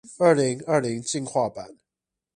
[0.17, 1.77] 二零二零進化版